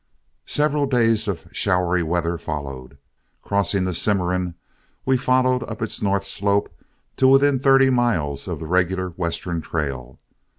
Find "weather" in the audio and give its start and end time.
2.01-2.39